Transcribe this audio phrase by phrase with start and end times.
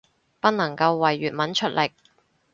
[0.39, 1.91] 不能夠為粵文出力